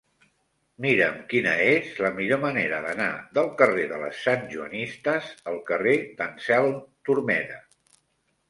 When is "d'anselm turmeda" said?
6.23-7.63